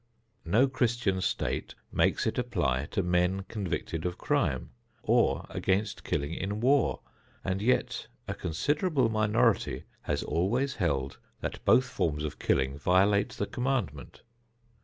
[0.45, 4.71] No Christian state makes it apply to men convicted of crime,
[5.03, 7.01] or against killing in war,
[7.43, 13.45] and yet a considerable minority has always held that both forms of killing violate the
[13.45, 14.23] commandment.